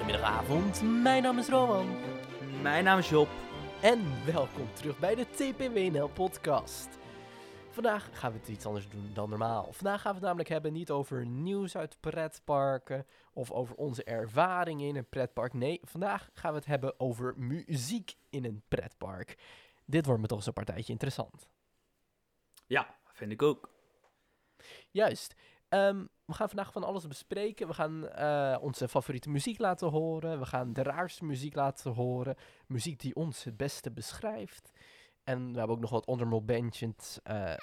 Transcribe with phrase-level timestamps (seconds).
[0.00, 1.02] Een hele goede morgen, middag, avond.
[1.02, 1.96] Mijn naam is Roman.
[2.62, 3.28] Mijn naam is Job.
[3.82, 6.88] En welkom terug bij de TPWNL podcast.
[7.70, 9.72] Vandaag gaan we het iets anders doen dan normaal.
[9.72, 14.88] Vandaag gaan we het namelijk hebben niet over nieuws uit pretparken of over onze ervaringen
[14.88, 15.52] in een pretpark.
[15.52, 19.38] Nee, vandaag gaan we het hebben over muziek in een pretpark.
[19.84, 21.48] Dit wordt me toch zo'n partijtje interessant.
[22.66, 23.70] Ja, vind ik ook.
[24.90, 25.34] Juist.
[25.70, 27.66] Ehm, we gaan vandaag van alles bespreken.
[27.66, 30.38] We gaan eh, onze favoriete muziek laten horen.
[30.38, 32.36] We gaan de raarste muziek laten horen.
[32.66, 34.70] Muziek die ons het beste beschrijft.
[35.24, 37.20] En we hebben ook nog wat honorable mentions.
[37.22, 37.54] eh,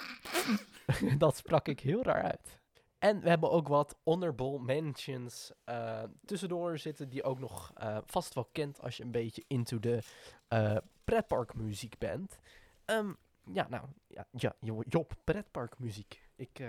[1.17, 2.59] dat sprak ik heel raar uit.
[2.99, 7.73] En we hebben ook wat honorable mentions eh, tussendoor zitten die ook nog
[8.05, 10.01] vast wel kent als je een beetje into de
[10.47, 12.39] eh pretparkmuziek bent.
[12.85, 13.13] Ehm,
[13.53, 16.21] ja, nou, ja, ja, Jo- Job, pretparkmuziek.
[16.35, 16.59] Ik,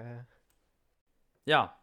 [1.49, 1.79] Ja.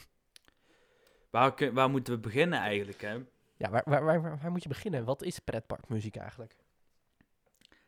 [1.30, 3.14] waar, waar moeten we beginnen eigenlijk, hè?
[3.56, 5.04] ja, waar, waar, waar, waar, waar moet je beginnen?
[5.04, 6.56] Wat is pretparkmuziek eigenlijk?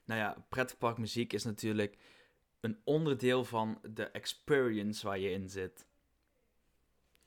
[0.04, 1.96] Nou ja, pretparkmuziek is natuurlijk
[2.60, 5.86] een onderdeel van de experience waar je in zit.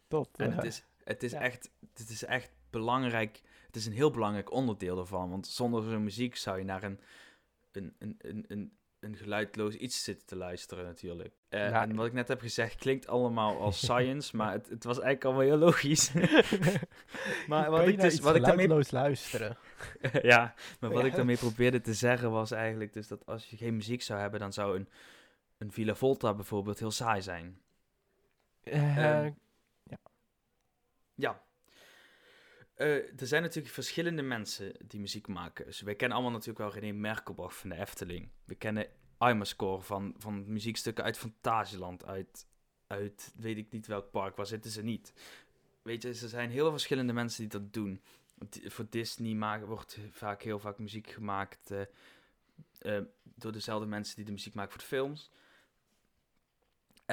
[0.08, 0.38] Top.
[0.38, 1.40] En het is, het is, ja.
[1.40, 3.42] echt, het is echt belangrijk.
[3.66, 5.30] Het is een heel belangrijk onderdeel ervan.
[5.30, 7.00] Want zonder zo'n muziek zou je naar een,
[7.72, 11.34] een, een, een, een, een geluidloos iets zitten te luisteren, natuurlijk.
[11.50, 11.82] Eh, Ja.
[11.82, 15.26] En wat ik net heb gezegd klinkt allemaal als science, maar het, het was eigenlijk
[15.26, 16.12] allemaal heel logisch.
[17.48, 19.58] maar wat ik, dus, wat ik daarmee luisteren.
[20.22, 21.08] ja, maar wat Ja.
[21.08, 24.40] ik daarmee probeerde te zeggen was eigenlijk dus dat als je geen muziek zou hebben,
[24.40, 24.90] dan zou een,
[25.58, 27.62] een Villa Volta bijvoorbeeld heel saai zijn.
[28.64, 29.32] Eh, Ehm,
[31.16, 31.42] Ja.
[32.74, 35.66] Eh, er zijn natuurlijk verschillende mensen die muziek maken.
[35.66, 38.30] Dus wij kennen allemaal natuurlijk wel René Merkelbach van de Efteling.
[38.46, 38.88] We kennen
[39.20, 42.48] Imascore van, van muziekstukken uit Fantasieland, uit,
[42.88, 45.14] uit weet ik niet welk park, waar zitten ze niet.
[45.82, 48.02] Weet je, er zijn heel verschillende mensen die dat doen.
[48.50, 51.82] Voor Disney wordt vaak heel vaak muziek gemaakt eh,
[52.80, 55.32] eh, door dezelfde mensen die de muziek maken voor de films.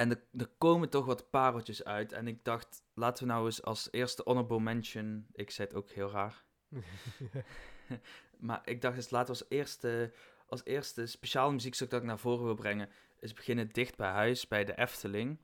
[0.01, 2.11] En er, er komen toch wat pareltjes uit.
[2.11, 5.25] En ik dacht, laten we nou eens als eerste honorable mention...
[5.31, 6.43] Ik zei het ook heel raar.
[8.47, 10.13] maar ik dacht eens, laten we als eerste,
[10.47, 12.89] als eerste speciale muziekstuk dat ik naar voren wil brengen...
[13.19, 15.39] is beginnen dicht bij huis, bij de Efteling.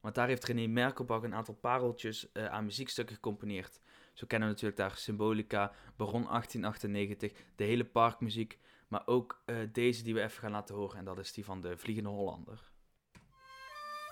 [0.00, 3.80] Want daar heeft René Merkelbach een aantal pareltjes eh, aan muziekstukken gecomponeerd.
[4.12, 8.58] Zo kennen we natuurlijk daar Symbolica, Baron 1898, de hele parkmuziek...
[8.88, 10.98] Maar ook eh, deze die we even gaan laten horen.
[10.98, 12.72] En dat is die van de Vliegende Hollander.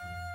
[0.04, 0.31] え?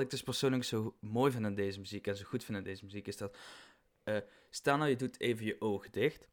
[0.00, 2.64] Wat ik dus persoonlijk zo mooi vind aan deze muziek en zo goed vind aan
[2.64, 3.36] deze muziek is dat.
[4.04, 4.16] eh,
[4.50, 6.28] stel nou, je doet even je ogen dicht.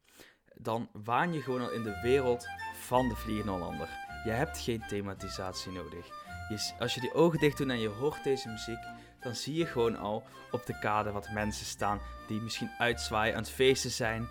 [0.56, 3.90] Dan waan je gewoon al in de wereld van de Vliegende Hollander.
[4.24, 6.08] Je hebt geen thematisatie nodig.
[6.50, 8.80] Je, als je die ogen dicht doet en je hoort deze muziek,
[9.20, 13.42] dan zie je gewoon al op de kade wat mensen staan die misschien uitzwaaien aan
[13.42, 14.28] het feesten zijn,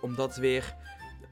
[0.00, 0.74] omdat weer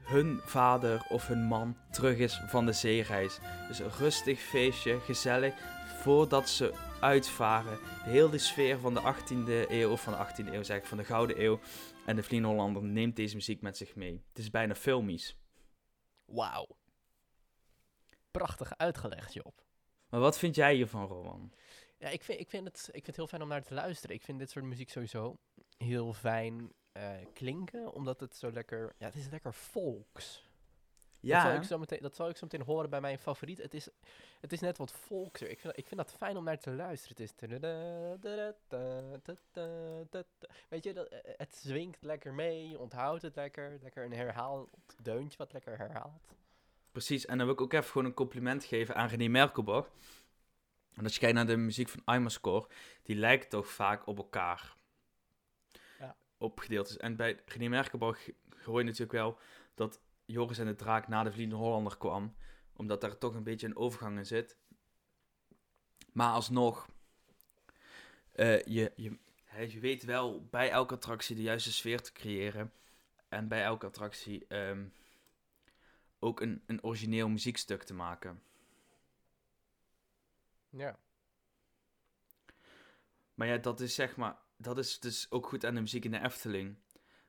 [0.03, 3.39] hun vader of hun man terug is van de zeereis.
[3.67, 5.53] Dus een rustig feestje, gezellig,
[6.01, 7.79] voordat ze uitvaren.
[8.03, 10.97] De hele sfeer van de 18e eeuw, of van de 18e eeuw zeg ik, van
[10.97, 11.59] de Gouden Eeuw.
[12.05, 14.23] En de Vliegende Hollander neemt deze muziek met zich mee.
[14.29, 15.37] Het is bijna filmisch.
[16.25, 16.67] Wauw.
[18.31, 19.63] Prachtig uitgelegd, Job.
[20.09, 21.51] Maar wat vind jij hiervan, Roman?
[21.97, 24.15] Ja, ik vind, ik, vind het, ik vind het heel fijn om naar te luisteren.
[24.15, 25.37] Ik vind dit soort muziek sowieso
[25.77, 28.95] heel fijn eh, klinken, omdat het zo lekker...
[28.97, 30.46] Ja, het is lekker volks.
[31.27, 33.57] Dat, zal Ja, ik zo meteen, dat zal ik zo meteen horen bij mijn favoriet.
[33.57, 33.87] Het is,
[34.39, 35.49] het is net wat volkser.
[35.49, 37.17] Ik vind, ik vind dat fijn om naar te luisteren.
[37.17, 37.49] Het is...
[40.69, 43.77] Weet je, dat, eh, het zwingt lekker mee, je onthoudt het lekker.
[43.81, 44.69] Lekker een herhaald
[45.01, 46.35] deuntje wat lekker herhaalt.
[46.91, 47.25] precies.
[47.25, 49.89] En dan wil ik ook even gewoon een compliment geven aan René Merkelbach.
[50.93, 52.67] En als je kijkt naar de muziek van Imascore,
[53.03, 54.75] die lijkt toch vaak op elkaar.
[55.99, 56.15] Ja.
[56.37, 56.97] Op gedeeltes.
[56.97, 58.19] En bij René Merkelbach
[58.63, 59.37] hoor je natuurlijk wel
[59.75, 62.35] dat Joris en de Draak na de Vliegende Hollander kwam.
[62.73, 64.57] Omdat daar toch een beetje een overgang in zit.
[66.11, 66.89] Maar alsnog,
[68.31, 69.17] eh, je, je,
[69.67, 72.71] je weet wel bij elke attractie de juiste sfeer te creëren.
[73.29, 74.85] En bij elke attractie ehm,
[76.19, 78.41] ook een, een origineel muziekstuk te maken.
[80.69, 80.99] Ja.
[83.33, 86.11] Maar ja, dat is zeg maar, dat is dus ook goed aan de muziek in
[86.11, 86.75] de Efteling.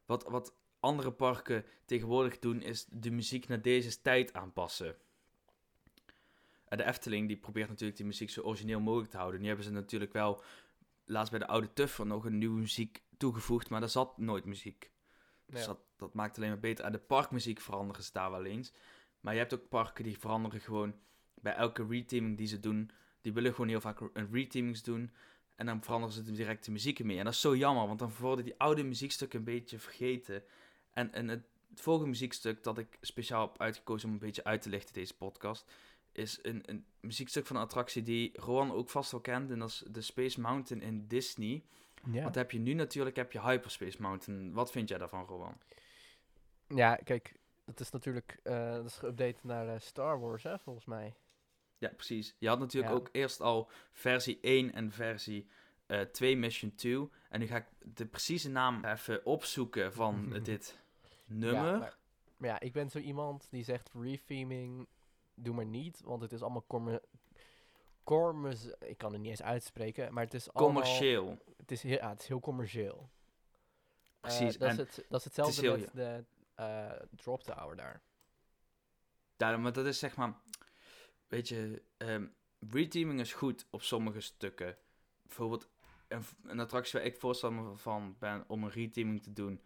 [0.07, 4.97] wat, wat andere parken tegenwoordig doen, is de muziek naar deze tijd aanpassen.
[6.69, 9.41] En de Efteling die probeert natuurlijk die muziek zo origineel mogelijk te houden.
[9.41, 10.43] Nu hebben ze natuurlijk wel
[11.05, 14.91] laatst bij de oude Tuffer nog een nieuwe muziek toegevoegd, maar daar zat nooit muziek.
[15.47, 15.67] Dus Ja.
[15.67, 16.85] dat, dat maakt alleen maar beter.
[16.85, 18.73] En de parkmuziek veranderen ze daar wel eens.
[19.21, 20.95] Maar je hebt ook parken die veranderen gewoon
[21.35, 22.91] bij elke reteaming die ze doen.
[23.21, 25.11] Die willen gewoon heel vaak een reteamings doen.
[25.55, 27.19] En dan veranderen ze direct de muziek mee.
[27.19, 30.43] En dat is zo jammer, want dan worden die oude muziekstukken een beetje vergeten.
[30.99, 34.63] En, en het, het volgende muziekstuk dat ik speciaal heb uitgekozen om een beetje uit
[34.63, 35.71] te lichten deze podcast,
[36.13, 39.51] is een, een muziekstuk van een attractie die Rowan ook vast wel kent.
[39.51, 41.63] En dat is de Space Mountain in Disney.
[42.11, 42.23] Ja.
[42.23, 44.53] Want heb je nu natuurlijk heb je Hyperspace Mountain.
[44.53, 45.57] Wat vind jij daarvan, Rowan?
[46.69, 47.35] ja, kijk,
[47.65, 51.15] het is natuurlijk eh, dat is geüpdate naar eh, Star Wars, hè, volgens mij.
[51.79, 52.35] Ja, precies.
[52.39, 52.99] Je had natuurlijk Ja.
[52.99, 55.49] ook eerst al versie 1 en versie
[55.87, 57.09] eh 2 Mission 2.
[57.29, 60.79] En nu ga ik de precieze naam even opzoeken van dit
[61.29, 61.73] nummer.
[61.73, 61.99] Ja, maar,
[62.37, 64.87] maar ja, ik ben zo iemand die zegt retheming,
[65.35, 67.03] doe maar niet, want het is allemaal commer
[68.05, 71.39] commerce, ik kan het niet eens uitspreken, maar het is allemaal, Commercieel.
[71.57, 73.11] Het is heel, ja, het is heel commercieel.
[74.21, 74.59] Eh, Precies.
[74.59, 78.03] dat, en is het, dat is hetzelfde heel- met de eh, drop tower daar.
[79.61, 80.35] Maar dat is zeg maar,
[81.27, 82.27] weet je, ehm
[82.59, 84.77] reteaming is goed op sommige stukken.
[85.23, 85.69] Bijvoorbeeld
[86.09, 89.63] een, een attractie waar ik voorstander van ben om een reteaming te doen,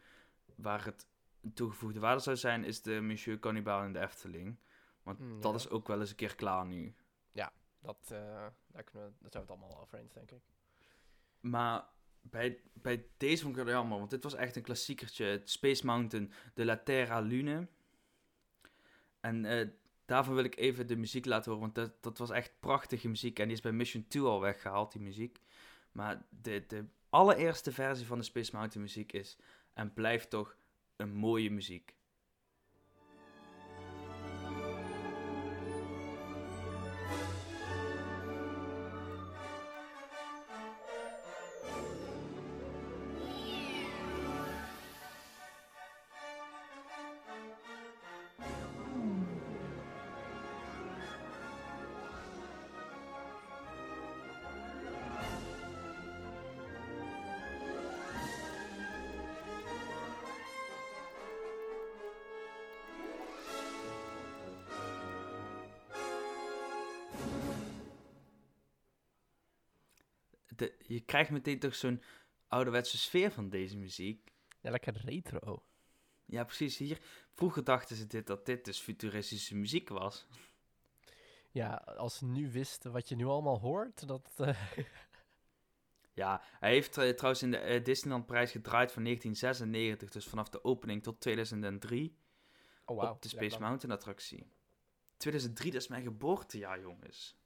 [0.54, 1.06] waar het
[1.54, 4.58] toegevoegde waarde zou zijn, is de Monsieur Cannibal in de Efteling.
[5.02, 5.58] Want Mm, dat ja.
[5.58, 6.94] is ook wel eens een keer klaar nu.
[7.82, 10.42] Dat, eh, daar, kunnen we, zijn we het allemaal over eens, denk ik.
[11.40, 11.84] Maar
[12.20, 15.24] bij, bij deze vond ik het jammer, want dit was echt een klassiekertje.
[15.24, 17.68] Het Space Mountain de La Terra Lune.
[19.20, 19.68] En eh,
[20.04, 23.38] daarvan wil ik even de muziek laten horen, want dat, dat was echt prachtige muziek.
[23.38, 25.40] En die is bij Mission 2 al weggehaald, die muziek.
[25.92, 29.36] Maar de, de allereerste versie van de Space Mountain muziek is
[29.74, 30.56] en blijft toch
[31.02, 31.94] een mooie muziek.
[70.56, 72.02] De, je krijgt meteen toch zo'n
[72.48, 74.32] ouderwetse sfeer van deze muziek.
[74.60, 75.64] Ja, lekker retro.
[76.24, 76.76] Ja, precies.
[76.76, 76.98] Hier,
[77.30, 80.26] vroeger dachten ze dit, dat dit dus futuristische muziek was.
[81.50, 84.32] Ja, als ze nu wisten wat je nu allemaal hoort, dat...
[84.36, 84.58] eh,
[86.14, 90.48] Ja, hij heeft eh, trouwens in de eh, Disneyland prijs gedraaid van 1996, dus vanaf
[90.48, 92.16] de opening tot 2003
[92.84, 93.12] oh, wauw.
[93.12, 94.46] op de Space Mountain attractie.
[95.16, 97.36] 2003, dat is mijn geboortejaar, jongens.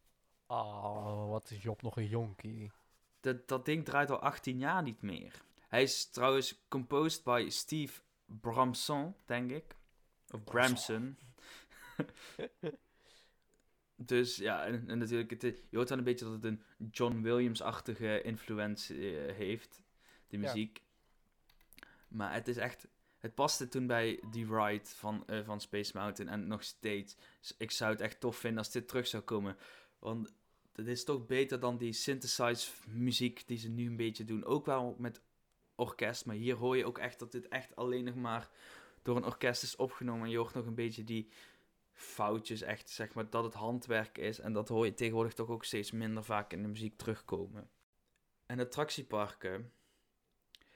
[0.47, 2.73] Oh, wat is Job nog een jonkie.
[3.27, 5.43] Dat, dat ding draait al 18 jaar niet meer.
[5.69, 9.77] Hij is trouwens composed by Steve Bramson, denk ik.
[10.31, 11.19] Of Bramson.
[13.97, 17.21] dus ja, en, en natuurlijk, het, je hoort dan een beetje dat het een John
[17.21, 19.83] Williams-achtige influentie eh, heeft,
[20.27, 20.43] de Ja.
[20.43, 20.83] muziek.
[22.09, 26.33] Maar het is echt, het paste toen bij die ride van, eh, van Space Mountain
[26.33, 27.17] en nog steeds.
[27.41, 29.57] Dus ik zou het echt tof vinden als dit terug zou komen.
[29.99, 30.33] Want
[30.77, 34.45] het is toch beter dan die synthesized muziek die ze nu een beetje doen.
[34.45, 35.21] Ook wel met
[35.75, 38.51] orkest, maar hier hoor je ook echt dat dit echt alleen nog maar
[39.03, 40.25] door een orkest is opgenomen.
[40.25, 41.31] En je hoort nog een beetje die
[41.93, 44.39] foutjes, echt zeg maar, dat het handwerk is.
[44.39, 47.71] En dat hoor je tegenwoordig toch ook steeds minder vaak in de muziek terugkomen.
[48.47, 49.73] En attractieparken.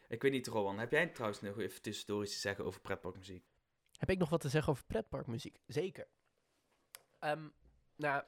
[0.09, 3.45] Ik weet niet, Rowan, heb jij trouwens nog even tussendoor iets te zeggen over pretparkmuziek?
[3.97, 5.61] Heb ik nog wat te zeggen over pretparkmuziek?
[5.67, 6.07] Zeker.
[7.19, 7.49] Ehm,
[7.97, 8.25] nou,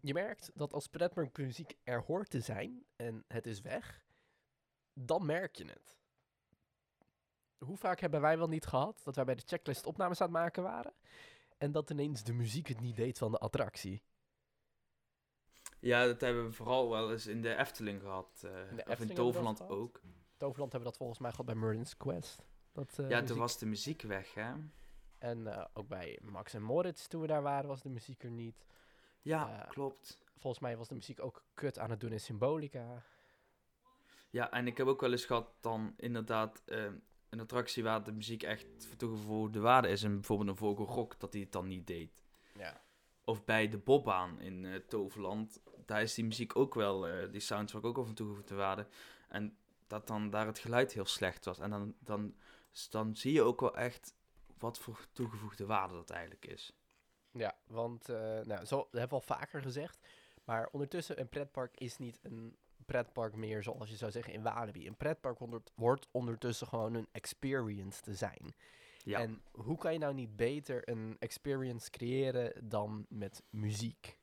[0.00, 4.04] je merkt dat als pretparkmuziek er hoort te zijn en het is weg,
[4.92, 5.96] dan merk je het.
[7.58, 10.36] Hoe vaak hebben wij wel niet gehad dat wij bij de checklist opnames aan het
[10.36, 10.92] maken waren
[11.58, 14.02] en dat ineens de muziek het niet deed van de attractie?
[15.80, 18.42] Ja, dat hebben we vooral wel eens in de Efteling gehad.
[18.44, 20.00] eh, of Efteling in Toverland ook.
[20.36, 22.46] Toverland hebben we dat volgens mij gehad bij Merlin's Quest.
[22.72, 23.38] Dat, eh, ja, toen muziek.
[23.38, 24.52] was de muziek weg, hè?
[25.18, 28.30] En eh, ook bij Max en Moritz, toen we daar waren, was de muziek er
[28.30, 28.66] niet.
[29.26, 30.18] Ja, Eh, klopt.
[30.38, 33.02] Volgens mij was de muziek ook kut aan het doen in Symbolica.
[34.30, 36.84] Ja, en ik heb ook wel eens gehad dan inderdaad eh,
[37.28, 40.02] een attractie waar de muziek echt voor toegevoegde waarde is.
[40.02, 42.24] En bijvoorbeeld een Vogelrok, dat hij het dan niet deed.
[42.58, 42.82] Ja.
[43.24, 47.40] Of bij de Bobbaan in eh, Toverland, daar is die muziek ook wel, eh, die
[47.40, 48.86] soundtrack ook wel van toegevoegde waarde.
[49.28, 49.56] En
[49.86, 51.58] dat dan daar het geluid heel slecht was.
[51.58, 52.34] En dan, dan
[52.90, 54.14] dan zie je ook wel echt
[54.58, 56.72] wat voor toegevoegde waarde dat eigenlijk is.
[57.36, 59.98] Ja, want, uh, nou, zo hebben we al vaker gezegd.
[60.44, 64.86] Maar ondertussen, een pretpark is niet een pretpark meer zoals je zou zeggen in Walibi.
[64.86, 65.38] Een pretpark
[65.74, 68.54] wordt ondertussen gewoon een experience te zijn.
[69.04, 69.20] Ja.
[69.20, 74.18] En hoe kan je nou niet beter een experience creëren dan met muziek?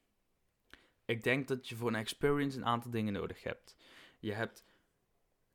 [1.05, 3.75] Ik denk dat je voor een experience een aantal dingen nodig hebt.
[4.19, 4.63] Je hebt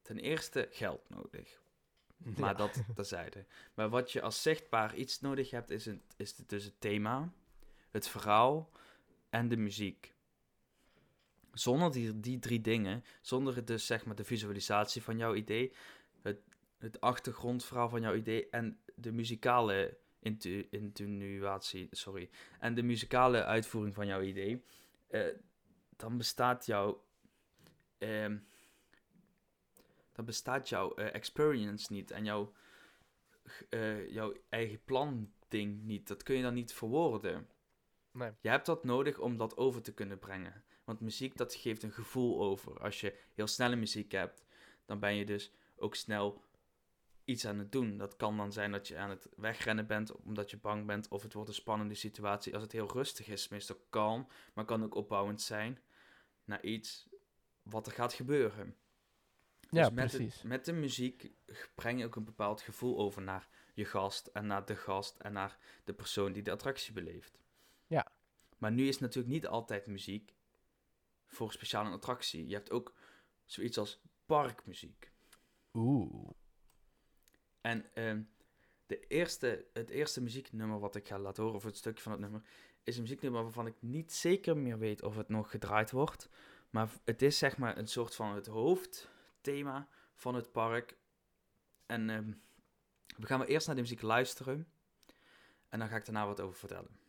[0.02, 1.60] ten eerste geld nodig.
[2.16, 3.46] Maar dat terzijde.
[3.74, 7.32] Maar wat je als zichtbaar iets nodig hebt, is, een, is dus het thema,
[7.99, 8.71] het verhaal
[9.31, 10.14] en de muziek.
[11.52, 15.73] Zonder die, die drie dingen, zonder dus zeg maar de visualisatie van jouw idee,
[16.23, 16.40] het,
[16.78, 20.69] het achtergrondverhaal van jouw idee en de muzikale intu,
[21.90, 24.64] sorry, en de muzikale uitvoering van jouw idee,
[25.11, 25.26] uh,
[25.97, 27.05] dan bestaat jouw,
[27.99, 28.37] uh,
[30.12, 32.52] dan bestaat jouw uh, experience niet en jouw,
[33.71, 36.09] uh, jouw eigen plan ding niet.
[36.09, 37.49] Dat kun je dan niet verwoorden.
[38.18, 38.32] Nee.
[38.40, 40.64] Je hebt dat nodig om dat over te kunnen brengen.
[40.84, 42.80] Want muziek, dat geeft een gevoel over.
[42.80, 44.44] Als je heel snelle muziek hebt,
[44.87, 46.44] dan ben je dus ook snel
[47.25, 47.96] iets aan het doen.
[47.96, 51.22] Dat kan dan zijn dat je aan het wegrennen bent omdat je bang bent, of
[51.22, 52.54] het wordt een spannende situatie.
[52.54, 55.78] Als het heel rustig is, meestal kalm, maar kan ook opbouwend zijn
[56.44, 57.08] naar iets
[57.62, 58.76] wat er gaat gebeuren.
[59.70, 60.40] Ja, dus met precies.
[60.40, 61.30] De, met de muziek
[61.75, 65.32] breng je ook een bepaald gevoel over naar je gast en naar de gast en
[65.32, 67.38] naar de persoon die de attractie beleeft.
[68.58, 70.34] Maar nu is natuurlijk niet altijd muziek
[71.26, 72.46] voor een speciale attractie.
[72.46, 72.94] Je hebt ook
[73.44, 75.12] zoiets als parkmuziek.
[75.72, 76.30] Oeh.
[77.60, 78.24] En uh,
[78.86, 82.20] de eerste, het eerste muzieknummer wat ik ga laten horen, of het stukje van het
[82.20, 82.42] nummer,
[82.82, 86.28] is een muzieknummer waarvan ik niet zeker meer weet of het nog gedraaid wordt.
[86.70, 90.96] Maar het is zeg maar een soort van het hoofdthema van het park.
[91.86, 92.18] En uh,
[93.16, 94.68] we gaan maar eerst naar de muziek luisteren.
[95.68, 97.07] En dan ga ik daarna wat over vertellen.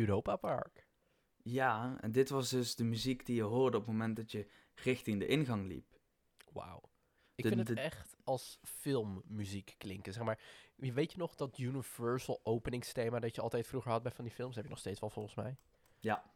[0.00, 0.86] Europa Park.
[1.42, 4.50] Ja, en dit was dus de muziek die je hoorde op het moment dat je
[4.74, 5.98] richting de ingang liep.
[6.52, 6.90] Wauw.
[7.34, 10.12] Ik vind het echt als filmmuziek klinken.
[10.12, 10.40] Zeg maar,
[10.76, 14.54] weet je nog dat Universal openingsthema dat je altijd vroeger had bij van die films?
[14.54, 15.56] heb je nog steeds wel volgens mij.
[15.98, 16.32] Ja.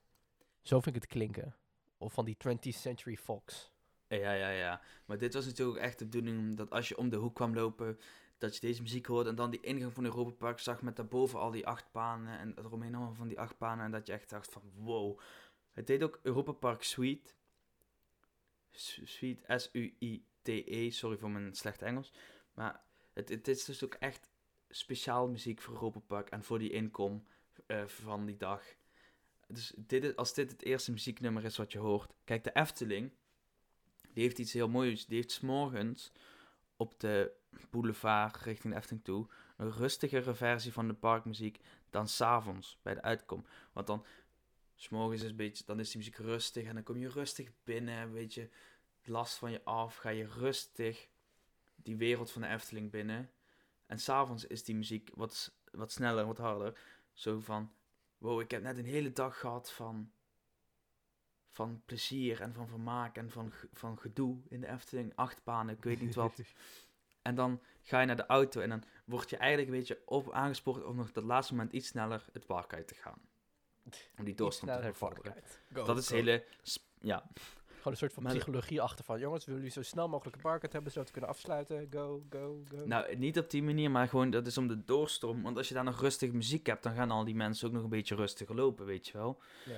[0.61, 1.57] Zo vind ik het klinken.
[1.99, 3.73] Of van die 20th Century Fox.
[4.09, 4.81] Ja, ja, ja.
[5.05, 7.99] Maar dit was natuurlijk echt de bedoeling dat als je om de hoek kwam lopen,
[8.39, 11.39] dat je deze muziek hoorde en dan die ingang van Europa Park zag met daarboven
[11.39, 14.31] al die acht panen en eromheen allemaal van die acht panen en dat je echt
[14.31, 15.21] dacht van wow.
[15.73, 17.33] Het deed ook Europa Park Suite.
[18.73, 22.13] Suite, S-U-I-T-E, sorry voor mijn slecht Engels.
[22.55, 24.31] Maar het, het is dus ook echt
[24.69, 27.27] speciaal muziek voor Europa Park en voor die inkom
[27.67, 28.63] uh, van die dag.
[29.49, 32.15] Dus dit is, als dit het eerste muzieknummer is wat je hoort.
[32.25, 33.13] Kijk, de Efteling,
[34.13, 35.07] die heeft iets heel moois.
[35.07, 36.13] Die heeft s'morgens
[36.77, 37.33] op de
[37.71, 39.27] boulevard richting de Efteling toe
[39.57, 43.45] een rustigere versie van de parkmuziek dan s'avonds bij de uitkom.
[43.73, 44.05] Want dan,
[44.75, 48.13] s'morgens is beetje, dan is die muziek rustig en dan kom je rustig binnen, een
[48.13, 48.51] beetje
[49.05, 51.09] last van je af, ga je rustig
[51.77, 53.31] die wereld van de Efteling binnen.
[53.87, 56.79] En s'avonds is die muziek wat, wat sneller, wat harder.
[57.13, 57.73] Zo van,
[58.19, 60.13] wow, ik heb net een hele dag gehad van,
[61.55, 65.13] van plezier en van vermaak en van, van gedoe in de Efteling.
[65.15, 66.41] Achtbanen, ik weet niet wat.
[67.23, 70.33] En dan ga je naar de auto en dan word je eigenlijk een beetje op
[70.33, 73.19] aangespoord om nog dat laatste moment iets sneller het park uit te gaan.
[74.19, 75.35] Om die doorstand te bevorderen.
[75.69, 76.45] Dat is hele,
[77.01, 77.31] ja.
[77.67, 80.63] Gewoon een soort van psychologie achter van, jongens, willen jullie zo snel mogelijk het park
[80.63, 81.89] uit hebben, zodat we kunnen afsluiten?
[81.91, 82.87] Go, go, go.
[82.87, 85.43] Nou, niet op die manier, maar gewoon, dat is om de doorstroom.
[85.43, 87.83] Want als je daar nog rustig muziek hebt, dan gaan al die mensen ook nog
[87.83, 89.41] een beetje rustiger lopen, weet je wel.
[89.65, 89.77] Ja.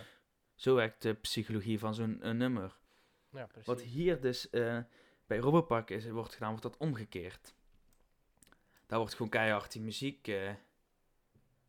[0.57, 2.77] Zo werkt de psychologie van zo'n nummer.
[3.31, 3.67] Ja, precies.
[3.67, 4.49] Wat hier dus...
[4.51, 4.79] Uh,
[5.27, 7.55] bij Robberpark is, wordt gedaan, wordt dat omgekeerd.
[8.87, 10.51] Daar wordt gewoon keihard die muziek uh,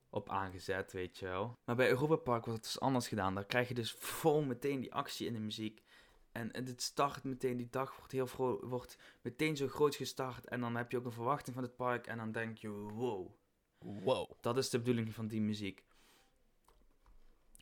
[0.09, 1.57] op aangezet, weet je wel.
[1.65, 3.35] Maar bij Europa Park wordt het dus anders gedaan.
[3.35, 5.83] Daar krijg je dus vol meteen die actie in de muziek.
[6.31, 10.47] En, en het start meteen, die dag wordt, heel wordt meteen zo groot gestart.
[10.47, 12.07] En dan heb je ook een verwachting van het park.
[12.07, 13.31] En dan denk je, wow.
[13.77, 14.31] Wow.
[14.41, 15.83] Dat is de bedoeling van die muziek.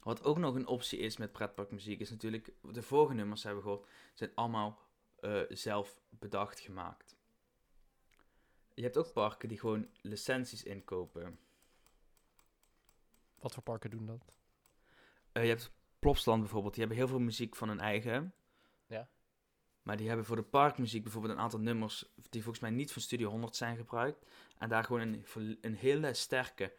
[0.06, 3.70] Wat ook nog een optie is met pretparkmuziek, is natuurlijk, de vorige nummers hebben we
[3.70, 4.80] gehoord, zijn allemaal
[5.20, 7.16] eh, zelf bedacht gemaakt.
[8.74, 11.40] Je hebt ook parken die gewoon licenties inkopen.
[13.40, 14.38] Wat voor parken doen dat?
[15.32, 18.34] Eh, je hebt Plopsland bijvoorbeeld, die hebben heel veel muziek van hun eigen.
[18.88, 19.10] Ja.
[19.82, 23.02] Maar die hebben voor de parkmuziek bijvoorbeeld een aantal nummers die volgens mij niet van
[23.02, 24.26] Studio 100 zijn gebruikt.
[24.58, 25.26] En daar gewoon een,
[25.62, 26.76] een hele sterke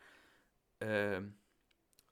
[0.79, 1.19] eh,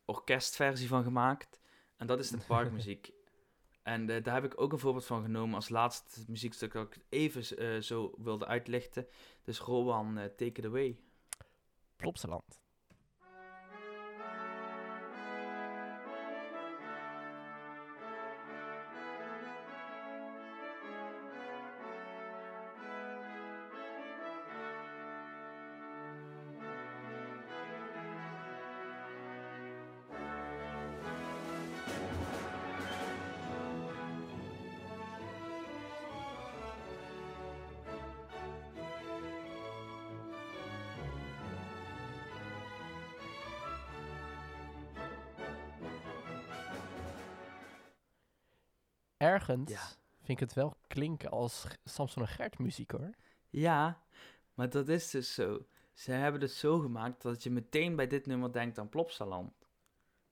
[0.05, 1.61] orkestversie van gemaakt.
[1.97, 3.13] En dat is de parkmuziek.
[3.83, 7.05] en eh, daar heb ik ook een voorbeeld van genomen als laatste muziekstuk dat ik
[7.09, 9.07] even eh, zo wilde uitlichten.
[9.43, 10.99] Dus Rowan, eh, Take It Away.
[11.97, 12.64] Plopsaland.
[49.25, 49.87] Ergens Ja.
[50.17, 53.11] vind ik het wel klinken als Samson en Gert muziek hoor.
[53.51, 54.03] Ja,
[54.55, 55.67] maar dat is dus zo.
[55.93, 59.53] Ze hebben het zo gemaakt dat je meteen bij dit nummer denkt aan Plopsaland.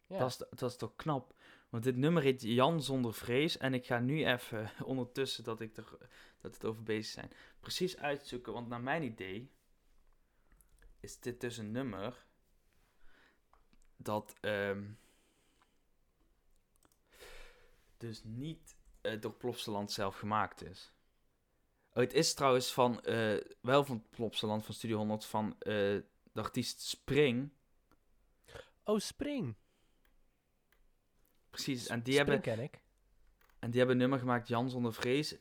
[0.06, 0.18] Ja.
[0.18, 1.34] Dat, is, dat is toch knap?
[1.68, 3.58] Want dit nummer heet Jan zonder vrees.
[3.58, 5.98] En ik ga nu even ondertussen dat, ik er,
[6.40, 7.30] dat het over bezig zijn.
[7.60, 8.52] Precies uitzoeken.
[8.52, 9.50] Want naar mijn idee
[11.00, 12.24] is dit dus een nummer
[13.96, 14.84] dat ehm,
[17.96, 20.92] dus niet eh, door Plopsaland zelf gemaakt is.
[21.94, 25.74] Oh, het is trouwens van, eh, wel van Plopsaland, van Studio 100, van eh,
[26.32, 27.50] de artiest Spring.
[28.84, 29.54] Oh, Spring.
[31.50, 32.82] Precies, en die, Spring hebben, ken ik.
[33.58, 35.36] en die hebben een nummer gemaakt, Jan zonder vrees.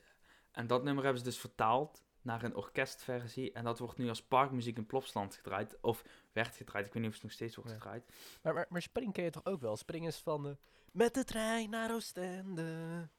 [0.51, 3.51] En dat nummer hebben ze dus vertaald naar een orkestversie.
[3.51, 5.77] En dat wordt nu als parkmuziek in Plopsland gedraaid.
[5.81, 7.75] Of werd gedraaid, ik weet niet of het nog steeds wordt Ja.
[7.77, 8.05] gedraaid.
[8.41, 9.77] Maar, maar, maar Spring ken je toch ook wel?
[9.77, 10.57] Spring is van
[10.91, 13.09] met de trein naar Oostende.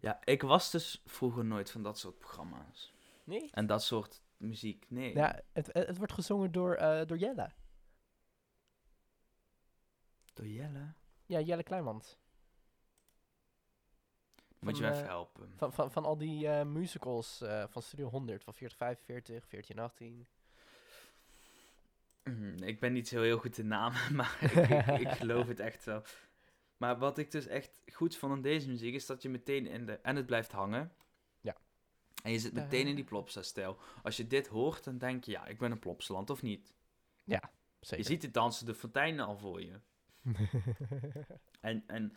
[0.00, 2.92] Ja, ik was dus vroeger nooit van dat soort programma's.
[3.24, 3.50] Nee?
[3.52, 5.14] En dat soort muziek, nee.
[5.14, 7.50] Ja, het, het, wordt gezongen door, eh, door Jelle.
[10.34, 10.92] Door Jelle?
[11.26, 12.16] Ja, Jelle Kleinmans.
[14.64, 15.52] Moet je me even eh, helpen.
[15.56, 20.26] Van, van, van al die eh, musicals eh, van Studio 100, van 4045, 1418.
[22.22, 25.60] Mhm, Ik ben niet zo heel goed in namen, maar ik, ik, ik geloof het
[25.60, 26.02] echt wel.
[26.84, 29.86] Maar wat ik dus echt goed vond aan deze muziek is dat je meteen in
[29.86, 29.92] de...
[29.92, 30.92] En het blijft hangen.
[31.40, 31.56] Ja.
[32.22, 33.78] En je zit meteen in die Plopsa-stijl.
[34.02, 36.74] Als je dit hoort, dan denk je, ja, ik ben een Plopsaland of niet.
[37.80, 37.98] Zeker.
[37.98, 39.80] Je ziet de dansende fonteinen al voor je.
[41.60, 42.16] En, en,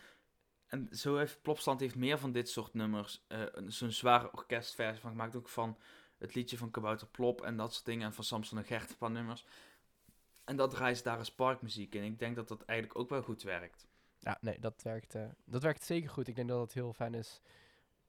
[0.67, 3.25] en zo heeft Plopsaland heeft meer van dit soort nummers.
[3.27, 5.36] eh, een- Zo'n zware orkestversie van gemaakt.
[5.36, 5.77] Ook van
[6.17, 8.06] het liedje van Kabouter Plop en dat soort dingen.
[8.06, 9.45] En van Samson en Gert een paar nummers.
[10.43, 12.03] En dat draait daar als parkmuziek in.
[12.03, 13.88] Ik denk dat dat eigenlijk ook wel goed werkt.
[14.28, 16.28] Ja, nee, dat werkt, eh, dat werkt zeker goed.
[16.28, 17.42] Ik denk dat het heel fijn is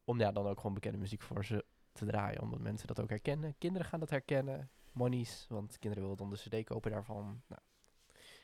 [0.05, 2.41] om ja, dan ook gewoon bekende muziek voor ze te draaien.
[2.43, 3.55] Omdat mensen dat ook herkennen.
[3.59, 4.71] Kinderen gaan dat herkennen.
[4.93, 7.43] Monies, want kinderen willen dan de cd kopen daarvan.
[7.47, 7.61] Nou,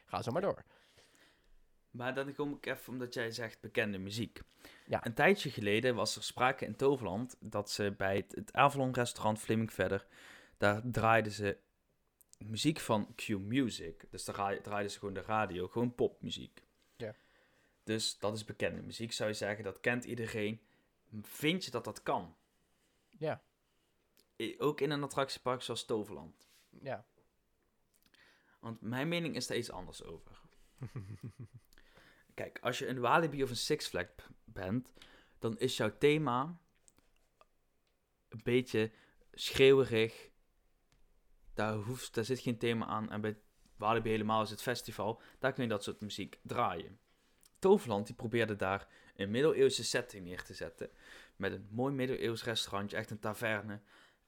[0.07, 0.65] ga zo maar door.
[1.91, 4.41] Maar dan kom ik even omdat jij zegt bekende muziek.
[4.87, 5.07] Ja.
[5.07, 9.39] Een tijdje geleden was er sprake in Toverland dat ze bij het, het Avalon restaurant
[9.39, 10.07] Fleming Verder,
[10.59, 11.59] daar draaiden ze
[12.39, 14.05] muziek van Q Music.
[14.11, 16.64] Dus daar ra- draaiden ze gewoon de radio, gewoon popmuziek.
[17.85, 20.61] Dus dat is bekende muziek, zou je zeggen, dat kent iedereen.
[21.23, 22.37] Vind je dat dat kan?
[23.19, 23.43] Ja,
[24.59, 26.49] Ook in een attractiepark zoals Toverland.
[26.81, 27.07] ja.
[28.61, 30.41] Want mijn mening is daar iets anders over.
[32.35, 34.07] Kijk, als je een Walibi of een Six Flag
[34.45, 34.89] bent,
[35.39, 36.59] dan is jouw thema
[38.29, 38.93] een beetje
[39.33, 40.31] schreeuwerig.
[41.55, 43.11] Daar, hoeft, daar zit geen thema aan.
[43.11, 43.39] En bij
[43.77, 45.21] Walibi helemaal is het festival.
[45.39, 46.99] Daar kun je dat soort muziek draaien.
[47.65, 50.91] Toverland die probeerde daar een middeleeuwse setting neer te zetten.
[51.37, 53.73] Met een mooi middeleeuws restaurantje, echt een taverne.
[53.73, 53.81] En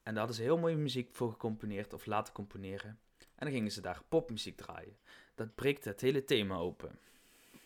[0.02, 2.98] daar hadden ze heel mooie muziek voor gecomponeerd of laten componeren.
[3.18, 4.96] En dan gingen ze daar popmuziek draaien.
[5.34, 6.98] Dat breekt het hele thema open.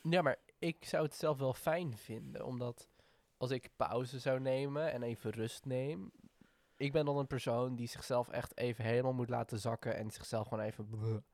[0.03, 2.89] Ja, maar ik zou het zelf wel fijn vinden, omdat
[3.37, 6.11] als ik pauze zou nemen en even rust neem,
[6.77, 10.49] ik ben dan een persoon die zichzelf echt even helemaal moet laten zakken en zichzelf
[10.49, 11.25] gewoon even,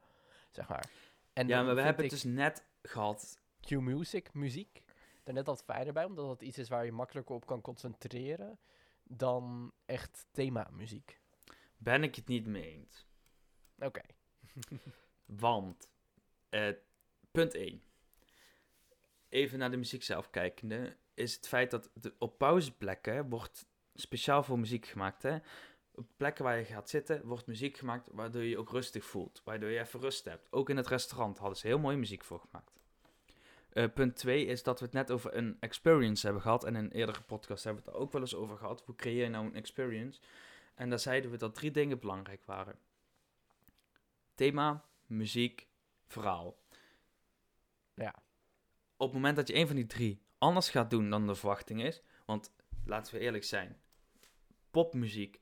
[0.50, 0.90] zeg maar.
[1.32, 3.44] En ja, maar we hebben het dus net gehad.
[3.66, 4.82] Q-music, muziek,
[5.24, 8.58] er net wat fijner bij, omdat het iets is waar je makkelijker op kan concentreren
[9.02, 11.20] dan echt thema muziek.
[11.76, 13.06] Ben ik het niet mee eens.
[13.78, 14.00] Oké.
[15.24, 15.88] Want,
[16.48, 16.72] eh,
[17.30, 17.82] punt 1.
[19.28, 24.42] Even naar de muziek zelf kijkende, is het feit dat de, op pauzeplekken wordt speciaal
[24.42, 25.22] voor muziek gemaakt.
[25.22, 25.38] Hè?
[25.94, 29.42] Op plekken waar je gaat zitten, wordt muziek gemaakt waardoor je je ook rustig voelt.
[29.44, 30.52] Waardoor je even rust hebt.
[30.52, 32.85] Ook in het restaurant hadden ze heel mooie muziek voor gemaakt.
[33.76, 36.64] Eh, punt 2 is dat we het net over een experience hebben gehad.
[36.64, 38.82] En in een eerdere podcast hebben we het er ook wel eens over gehad.
[38.82, 40.20] Hoe creëer je nou een experience?
[40.74, 42.78] En daar zeiden we dat drie dingen belangrijk waren:
[44.34, 45.68] thema, muziek,
[46.06, 46.58] verhaal.
[47.94, 48.14] Ja.
[48.96, 51.82] Op het moment dat je een van die drie anders gaat doen dan de verwachting
[51.82, 53.80] is, want laten we eerlijk zijn,
[54.70, 55.40] popmuziek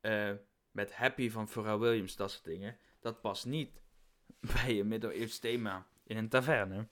[0.00, 0.32] eh,
[0.70, 3.80] met Happy van Pharrell Williams, dat soort dingen, dat past niet
[4.54, 6.88] bij een middeleeuws thema in een taverne.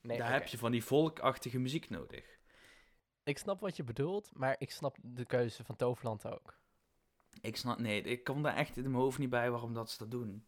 [0.00, 2.38] Nee, Daar heb je van die volkachtige muziek nodig.
[3.22, 6.58] Ik snap wat je bedoelt, maar ik snap de keuze van Toverland ook.
[7.40, 9.98] Ik snap, nee, ik kom daar echt in mijn hoofd niet bij waarom dat ze
[9.98, 10.44] dat doen.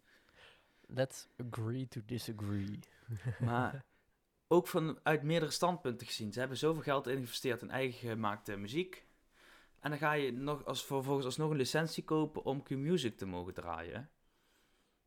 [0.81, 2.79] Let's agree to disagree.
[3.41, 3.85] Maar
[4.49, 6.33] ook vanuit meerdere standpunten gezien.
[6.33, 9.07] Ze hebben zoveel geld geïnvesteerd in eigen gemaakte muziek.
[9.81, 13.55] En dan ga je nog als, vervolgens alsnog een licentie kopen om Q-Music te mogen
[13.55, 14.11] draaien.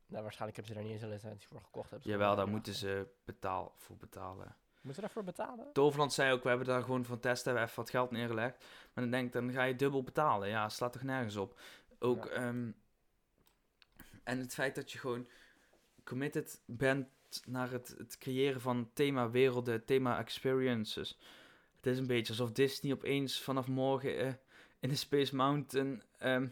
[0.07, 1.89] Nou, waarschijnlijk hebben ze daar niet eens een licentie voor gekocht.
[1.89, 4.55] Hebben Jawel, daar moeten ze betaal, voor betalen.
[4.81, 5.73] Moeten ze daarvoor betalen?
[5.73, 8.57] Toverland zei ook, we hebben daar gewoon van testen, hebben we even wat geld neergelegd.
[8.93, 10.47] Maar dan denk ik, dan ga je dubbel betalen.
[10.49, 11.59] Ja, slaat toch nergens op.
[11.99, 12.31] Ook, Ja.
[12.31, 12.71] ehm,
[14.23, 15.27] en het feit dat je gewoon
[16.03, 17.07] committed bent
[17.45, 21.19] naar het, het creëren van thema werelden, thema experiences.
[21.75, 24.33] Het is een beetje alsof Disney opeens vanaf morgen eh,
[24.79, 26.47] in de Space Mountain ehm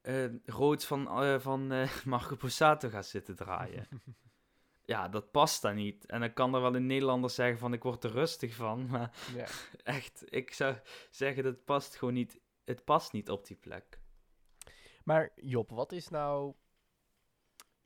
[0.00, 3.88] eh, rood van, eh, van eh, Marco Borsato gaat zitten draaien.
[4.84, 6.06] ja, dat past daar niet.
[6.06, 8.86] En dan kan er wel een Nederlander zeggen van ik word er rustig van.
[8.90, 9.46] Maar ja.
[9.82, 10.76] echt, ik zou
[11.10, 12.40] zeggen dat past gewoon niet.
[12.64, 14.00] Het past niet op die plek.
[15.04, 16.54] Maar Job, wat is nou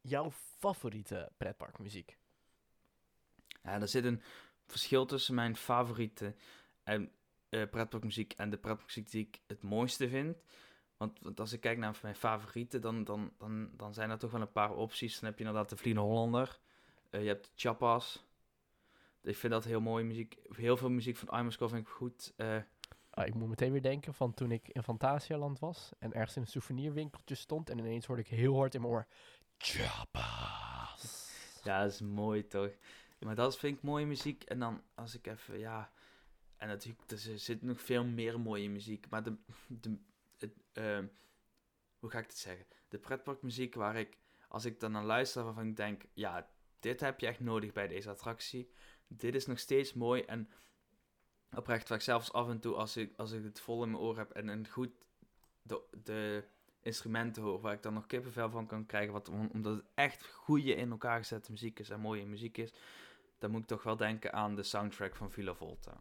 [0.01, 2.19] jouw favoriete pretparkmuziek?
[3.63, 4.23] Ja, er zit een
[4.67, 6.35] verschil tussen mijn favoriete
[6.83, 7.13] en,
[7.49, 10.37] pretparkmuziek en de pretparkmuziek die ik het mooiste vind.
[11.03, 14.31] Want, want als ik kijk naar mijn favorieten, dan, dan, dan, dan zijn er toch
[14.31, 15.19] wel een paar opties.
[15.21, 16.59] Dan heb je inderdaad de Vliegende Hollander.
[17.11, 18.25] Eh, je hebt Chappas.
[19.23, 20.37] Ik vind dat heel mooie muziek.
[20.49, 22.33] Heel veel muziek van Imersko vind ik goed.
[22.37, 22.57] Eh,
[23.11, 26.43] Ah, ik moet meteen weer denken van toen ik in Fantasialand was en ergens in
[26.43, 29.07] een souvenirwinkeltje stond en ineens hoorde ik heel hard in mijn oor
[29.59, 31.31] Chappas.
[31.65, 32.71] Ja, dat is mooi toch?
[33.19, 34.43] Maar dat vind ik mooie muziek.
[34.43, 35.91] En dan als ik even, ja.
[36.57, 39.07] En natuurlijk, er zi- zit nog veel meer mooie muziek.
[39.11, 39.37] Maar de.
[39.67, 39.97] de
[40.43, 41.07] het, ehm,
[41.99, 42.67] hoe ga ik het zeggen?
[42.89, 44.19] De pretparkmuziek waar ik.
[44.49, 46.03] Als ik dan naar luister, waarvan ik denk.
[46.13, 46.51] Ja,
[46.81, 48.71] dit heb je echt nodig bij deze attractie.
[49.07, 50.23] Dit is nog steeds mooi.
[50.23, 50.51] En
[51.57, 54.03] oprecht, waar ik zelfs af en toe, als ik, als ik het vol in mijn
[54.03, 54.31] oor heb.
[54.31, 54.91] En een goed.
[55.63, 56.45] De, de
[56.81, 60.27] instrumenten hoor, waar ik dan nog kippenvel van kan krijgen, wat, om- omdat het echt
[60.27, 62.73] goede in elkaar gezette muziek is en mooie muziek is,
[63.39, 66.01] dan moet ik toch wel denken aan de soundtrack van Villa Volta.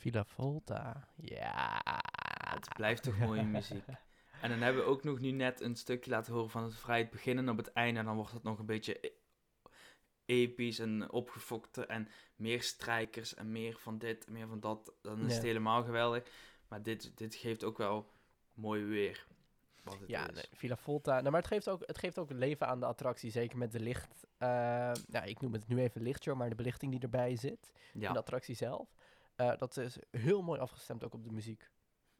[0.00, 1.08] Villa Volta.
[1.16, 1.80] Ja.
[2.50, 3.84] Het blijft toch mooie muziek.
[4.42, 6.98] En dan hebben we ook nog nu net een stukje laten horen van het vrij
[6.98, 8.00] het begin en op het einde.
[8.00, 9.12] En dan wordt het nog een beetje e-
[10.24, 14.92] episch en opgefokter en meer strijkers en meer van dit en meer van dat.
[15.02, 15.34] Dan is Ja.
[15.34, 16.24] het helemaal geweldig.
[16.68, 18.10] Maar dit, dit geeft ook wel
[18.54, 19.26] mooi weer.
[19.82, 20.34] Wat het Ja, is.
[20.34, 21.12] nee, Villa Volta.
[21.18, 23.80] Nou, maar het geeft, ook, het geeft ook leven aan de attractie, zeker met de
[23.80, 24.26] licht.
[25.08, 28.12] nou, ik noem het nu even lichtshow, maar de belichting die erbij zit in ja.
[28.12, 28.88] de attractie zelf.
[29.40, 31.70] Eh, dat is heel mooi afgestemd ook op de muziek.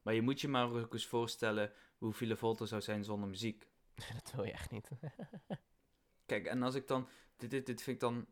[0.03, 3.69] Maar je moet je maar ook eens voorstellen hoe Villa Volta zou zijn zonder muziek.
[4.23, 4.91] dat wil je echt niet.
[6.27, 7.09] Kijk, en als ik dan...
[7.37, 8.27] Dit, dit, dit vind ik dan,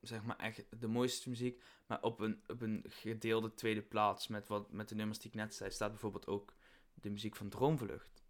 [0.00, 1.62] zeg maar, echt de mooiste muziek.
[1.86, 5.36] Maar op een, op een gedeelde tweede plaats met, wat, met de nummers die ik
[5.36, 5.70] net zei...
[5.70, 6.54] staat bijvoorbeeld ook
[6.94, 8.22] de muziek van Droomvlucht.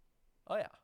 [0.43, 0.79] oh ja.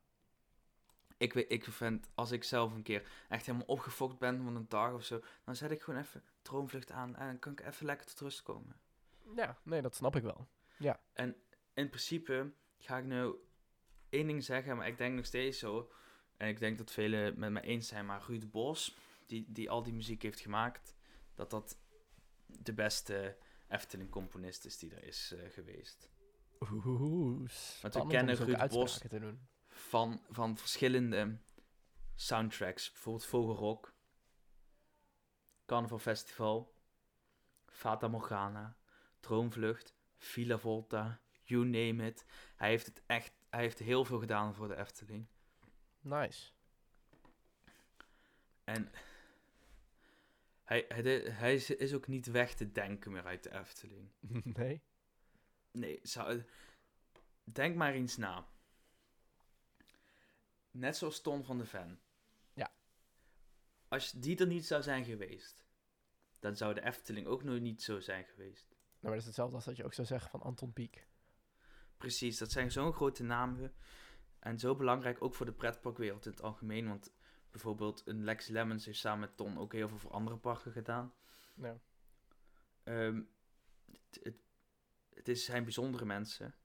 [1.18, 4.70] Ik, weet, ik vind, als ik zelf een keer echt helemaal opgefokt ben van een
[4.70, 5.22] dag of zo...
[5.44, 8.44] dan zet ik gewoon even Droomvlucht aan en dan kan ik even lekker tot rust
[8.44, 8.76] komen.
[9.36, 10.48] Ja, nee, dat snap ik wel.
[10.78, 11.02] Ja.
[11.14, 11.36] En
[11.74, 13.36] in principe ga ik nou
[14.10, 15.92] één ding zeggen, maar ik denk nog steeds zo.
[16.38, 19.70] En ik denk dat velen het met me eens zijn, maar Ruud Bos, die, die
[19.70, 20.96] al die muziek heeft gemaakt,
[21.36, 21.80] dat dat
[22.46, 23.38] de beste
[23.68, 26.10] Efteling-componist is die er is eh, geweest.
[26.60, 29.02] Oeh, spannend om kennen Ruud Bos.
[29.68, 31.40] Van, van verschillende
[32.16, 33.94] soundtracks, bijvoorbeeld Vogelrok,
[35.66, 36.76] Carnaval Festival,
[37.66, 38.77] Fata Morgana,
[39.28, 42.26] Droomvlucht, Villa Volta, you name it.
[42.56, 45.28] Hij heeft het echt, hij heeft heel veel gedaan voor de Efteling.
[46.00, 46.52] Nice.
[48.64, 48.92] En
[50.64, 54.10] hij, hij, hij is, is ook niet weg te denken meer uit de Efteling.
[54.60, 54.82] nee?
[55.72, 56.44] Nee, zou,
[57.44, 58.48] denk maar eens na.
[60.72, 62.00] Net zoals Ton van de Ven.
[62.54, 62.74] Ja.
[63.88, 65.66] Als die er niet zou zijn geweest,
[66.40, 68.77] dan zou de Efteling ook nog niet zo zijn geweest.
[69.08, 71.08] Nou, maar dat is hetzelfde als dat je ook zou zeggen van Anton Pieck.
[71.98, 73.74] Precies, dat zijn zo'n grote namen.
[74.40, 76.88] En zo belangrijk ook voor de pretparkwereld in het algemeen.
[76.88, 77.14] Want
[77.52, 81.14] bijvoorbeeld een Lex Lemmens heeft samen met Ton ook heel veel voor andere parken gedaan.
[81.54, 81.80] Ja.
[82.84, 83.22] Ehm,
[83.92, 84.36] het, het,
[85.14, 86.56] het is, zijn bijzondere mensen.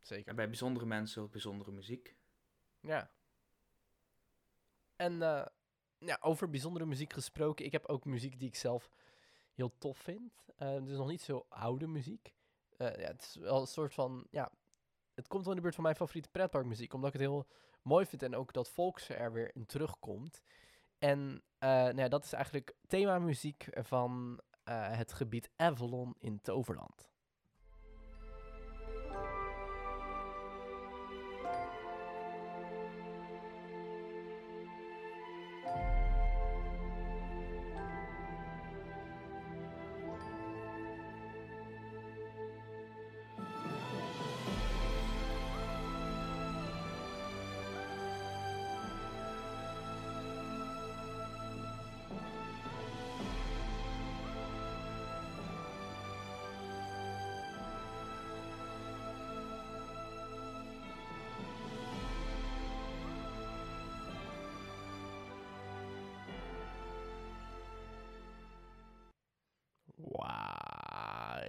[0.00, 0.28] Zeker.
[0.28, 2.16] En bij bijzondere mensen bijzondere muziek.
[2.80, 3.12] Ja.
[4.96, 5.18] En
[5.98, 8.90] ja, over bijzondere muziek gesproken, ik heb ook muziek die ik zelf
[9.54, 10.32] heel tof vind.
[10.56, 12.32] Eh het is nog niet zo oude muziek.
[12.76, 14.52] Eh, ja, het is wel een soort van, ja,
[15.14, 17.46] het komt wel in de buurt van mijn favoriete pretparkmuziek, omdat ik het heel
[17.82, 20.42] mooi vind en ook dat Volks er weer in terugkomt.
[20.98, 27.11] En eh, nou ja, dat is eigenlijk themamuziek van het gebied Avalon in Toverland.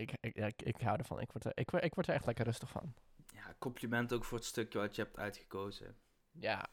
[0.10, 1.20] Ik, ik, ik, ik hou ervan.
[1.20, 2.94] Ik word, er, ik, ik word er echt lekker rustig van.
[3.34, 5.98] Ja, compliment ook voor het stukje wat je hebt uitgekozen.
[6.32, 6.68] Ja.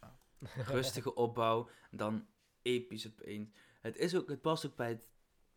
[0.56, 2.26] Rustige opbouw, dan
[2.62, 3.56] episch opeens.
[3.80, 5.10] Het, is ook, het past ook bij het,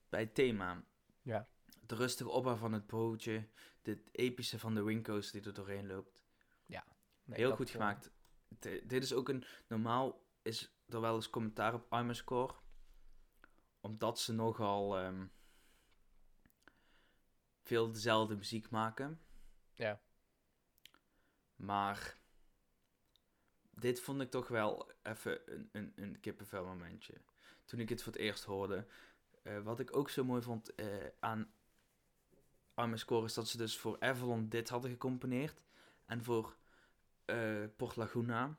[0.09, 0.83] bij het thema.
[1.21, 1.47] Ja.
[1.81, 3.47] De rustige opbouw van het bootje,
[3.81, 6.23] dit epische van de wingcoast die er doorheen loopt.
[7.25, 8.11] Nee, Heel goed eh, gemaakt.
[8.59, 9.45] Dit is ook een...
[9.67, 12.53] Normaal is er wel eens commentaar op Imascore.
[13.81, 15.25] Omdat ze nogal ehm,
[17.63, 19.21] veel dezelfde muziek maken.
[19.73, 20.01] Ja.
[21.55, 22.17] Maar
[23.69, 27.13] dit vond ik toch wel even een, een, een kippenvel momentje.
[27.65, 28.87] Toen ik het voor het eerst hoorde.
[29.43, 30.87] Eh, wat ik ook zo mooi vond eh,
[31.19, 31.53] aan
[32.75, 35.63] Imascore is dat ze dus voor Avalon dit hadden gecomponeerd.
[36.05, 36.57] En voor
[37.25, 38.57] eh, Port Laguna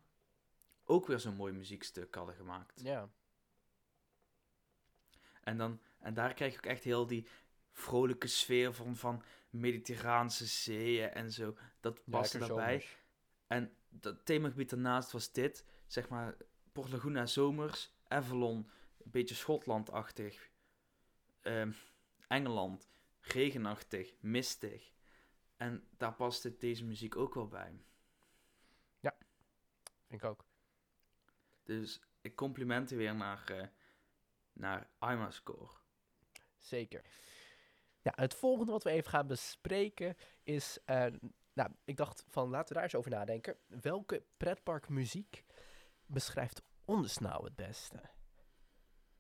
[0.84, 2.80] ook weer zo'n mooi muziekstuk hadden gemaakt.
[2.80, 3.08] Ja.
[5.40, 7.26] En, dan, en daar krijg je ook echt heel die
[7.74, 11.56] vrolijke sfeer van, van mediterraanse zeeën en zo.
[11.80, 12.78] Dat Ja, paste lekker daarbij.
[12.80, 13.02] zomers.
[13.46, 16.36] En dat themagebied daarnaast was dit, zeg maar,
[16.72, 18.56] Port Laguna zomers, Avalon,
[19.04, 20.50] een beetje Schotlandachtig,
[21.40, 21.72] ehm,
[22.28, 22.88] Engeland,
[23.20, 24.92] regenachtig, mistig.
[25.56, 27.84] En daar paste deze muziek ook wel bij.
[30.06, 30.44] Vind ik ook.
[31.62, 33.66] Dus ik complimenten weer naar, eh
[34.52, 35.70] naar Imascore.
[36.58, 37.04] Zeker.
[38.04, 40.78] Ja, het volgende wat we even gaan bespreken is...
[40.84, 41.06] eh,
[41.52, 43.56] nou, ik dacht van, laten we daar eens over nadenken.
[43.66, 45.44] Welke pretparkmuziek
[46.06, 48.00] beschrijft ons nou het beste?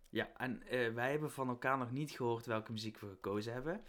[0.08, 3.84] Ja, en eh, wij hebben van elkaar nog niet gehoord welke muziek we gekozen hebben.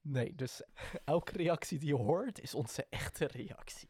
[0.00, 0.62] Nee, dus
[1.04, 3.88] elke reactie die je hoort is onze echte reactie.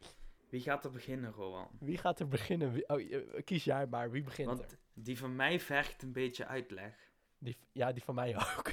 [0.48, 1.70] Wie gaat er beginnen, Rowan?
[1.78, 2.90] Wie gaat er beginnen?
[2.90, 4.78] Oh, eh, kies jij maar, wie begint Want er?
[4.94, 7.08] die van mij vergt een beetje uitleg.
[7.38, 8.70] Die, ja, die van mij ook.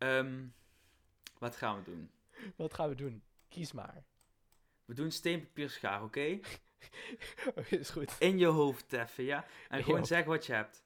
[0.00, 0.44] Ehm,
[1.38, 2.10] wat gaan we doen?
[2.56, 3.22] Wat gaan we doen?
[3.48, 4.02] Kies maar.
[4.84, 6.38] We doen steen, papier, schaar, oké?
[7.68, 8.16] is goed.
[8.18, 9.44] In je hoofd even, ja?
[9.68, 10.10] En je gewoon hoofd.
[10.10, 10.84] zeg wat je hebt.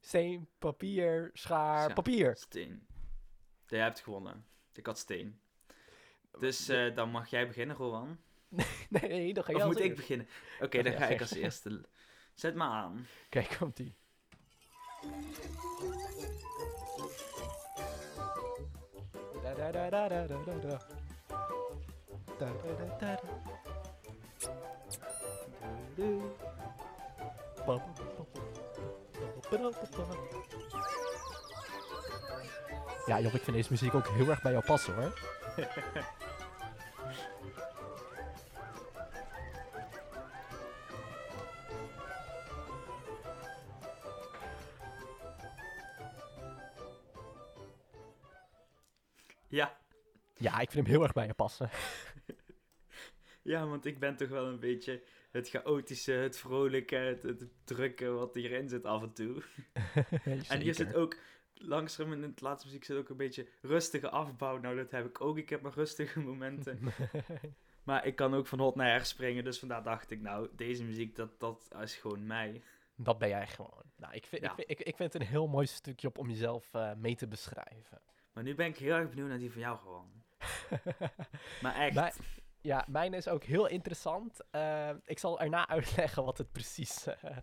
[0.00, 1.94] Steen, papier, schaar, Ja.
[1.94, 2.36] papier.
[2.36, 2.86] Steen.
[3.66, 4.46] Jij hebt gewonnen.
[4.72, 5.40] Ik had steen.
[6.38, 8.18] Dus eh, dan mag jij beginnen, Rowan.
[8.88, 9.96] Nee, dan ga je Of moet ik eerst.
[9.96, 10.28] beginnen?
[10.60, 11.84] Oké, dan ja, ga ik als eerste.
[12.34, 13.06] Zet me aan.
[13.28, 13.78] Kijk, komt
[33.06, 35.12] Ja, Job, ik vind deze muziek ook heel erg bij jou passen hoor.
[49.54, 49.76] Ja.
[50.36, 51.70] Ja, ik vind hem heel erg bij je passen.
[53.42, 58.06] ja, want ik ben toch wel een beetje het chaotische, het vrolijke, het, het drukke
[58.06, 59.42] wat hierin zit af en toe.
[60.48, 61.16] En hier zit ook,
[61.54, 64.58] langzaam in het laatste muziek zit ook een beetje rustige afbouw.
[64.58, 65.38] Nou, dat heb ik ook.
[65.38, 66.78] Ik heb mijn rustige momenten.
[67.84, 69.44] Maar ik kan ook van hot naar her springen.
[69.44, 72.62] Dus vandaar dacht ik, nou, deze muziek, dat, dat is gewoon mij.
[72.96, 73.82] Dat ben jij gewoon.
[73.96, 74.48] Nou, ik vind, Ja.
[74.48, 77.14] ik, vind- ik, ik vind het een heel mooi stukje op om jezelf eh, mee
[77.16, 78.00] te beschrijven.
[78.34, 80.10] Maar nu ben ik heel erg benieuwd naar die van jou gewoon.
[81.62, 81.94] Maar echt.
[81.94, 82.12] Mijn-
[82.60, 84.40] ja, mijn is ook heel interessant.
[84.50, 87.36] Eh, ik zal erna uitleggen wat het precies eh,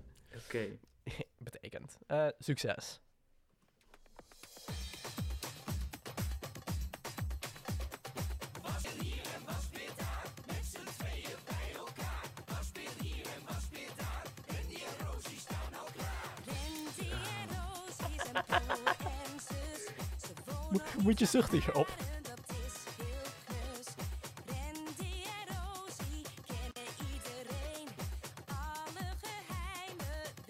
[0.45, 0.77] Oké.
[1.37, 1.97] betekent.
[2.07, 2.99] Eh, succes.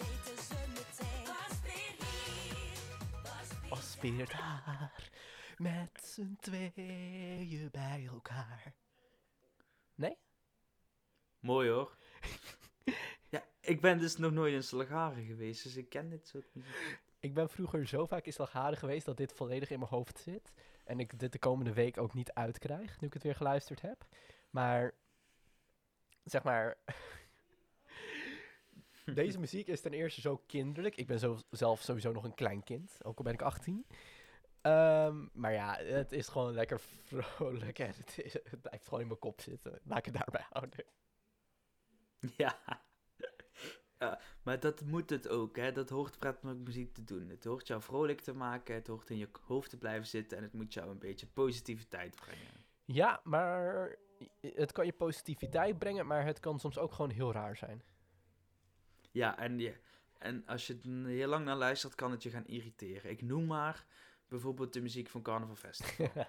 [0.08, 1.26] Weten ze meteen.
[1.26, 2.78] Was weer hier,
[3.22, 5.10] was weer Was weer daar,
[5.56, 8.74] met z'n tweeën bij elkaar.
[9.94, 10.16] Nee?
[11.40, 11.96] Mooi hoor.
[13.34, 17.00] ja, ik ben dus nog nooit in Slagaren geweest, dus ik ken dit soort muziek.
[17.22, 20.52] Ik ben vroeger zo vaak in Slagharen geweest dat dit volledig in mijn hoofd zit.
[20.84, 24.06] En ik dit de komende week ook niet uitkrijg, nu ik het weer geluisterd heb.
[24.50, 24.94] Maar,
[26.24, 26.76] zeg maar...
[29.14, 30.96] Deze muziek is ten eerste zo kinderlijk.
[30.96, 33.86] Ik ben zo, zelf sowieso nog een klein kind, ook al ben ik 18.
[34.60, 39.06] Ehm, maar ja, het is gewoon lekker vrolijk en het, is- het blijft gewoon in
[39.06, 39.80] mijn kop zitten.
[39.82, 40.84] Laat ik het daarbij houden.
[42.36, 42.58] Ja.
[44.02, 45.72] Ja, maar dat moet het ook, hè.
[45.72, 47.28] Dat hoort muziek te doen.
[47.28, 50.42] Het hoort jou vrolijk te maken, het hoort in je hoofd te blijven zitten en
[50.42, 52.64] het moet jou een beetje positiviteit brengen.
[52.84, 53.96] Ja, maar
[54.40, 57.82] het kan je positiviteit brengen, maar het kan soms ook gewoon heel raar zijn.
[59.10, 59.74] Ja, en, je,
[60.18, 63.10] en als je er heel lang naar luistert, kan het je gaan irriteren.
[63.10, 63.86] Ik noem maar
[64.28, 66.10] bijvoorbeeld de muziek van Carnival Festival.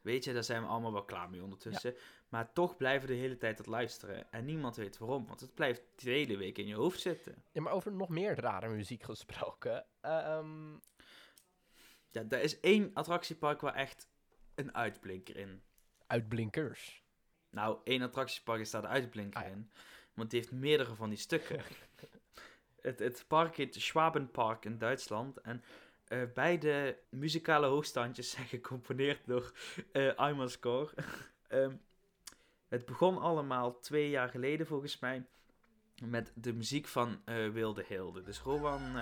[0.00, 1.94] Weet je, daar zijn we allemaal wel klaar mee ondertussen.
[2.28, 4.32] Maar toch blijven we de hele tijd het luisteren.
[4.32, 7.44] En niemand weet waarom, want het blijft de hele week in je hoofd zitten.
[7.52, 9.86] Ja, maar over nog meer rare muziek gesproken.
[10.00, 10.72] ehm,
[12.10, 14.08] Ja, er is één attractiepark waar echt
[14.54, 15.62] een uitblinker in.
[16.06, 17.04] uitblinkers.
[17.50, 19.52] Nou, één attractiepark is daar de uitblinker Ah, ja.
[19.54, 19.70] in.
[20.14, 21.62] Want die heeft meerdere van die stukken.
[22.80, 25.40] het, het park heet Schwabenpark in Duitsland.
[25.40, 25.62] En
[26.10, 29.52] eh, beide muzikale hoogstandjes zijn gecomponeerd door
[29.92, 30.90] eh Eimerscore.
[31.48, 31.72] Ehm,
[32.68, 35.26] het begon allemaal twee jaar geleden volgens mij.
[36.04, 38.22] Met de muziek van eh, Wilde Hilde.
[38.22, 38.96] Dus Rowan...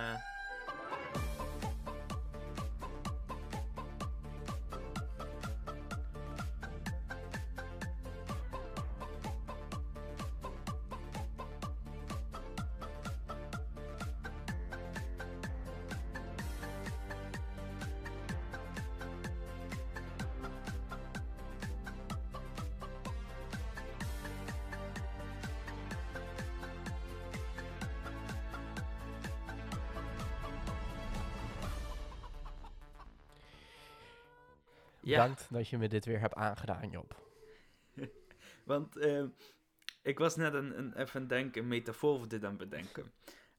[35.19, 37.27] ja, Bedankt dat je me dit weer hebt aangedaan, Job.
[38.65, 39.23] Want eh,
[40.01, 43.11] ik was net een, een, even denken, een metafoor voor dit aan het bedenken.